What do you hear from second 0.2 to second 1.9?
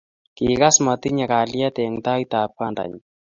kigaas matinye kalyet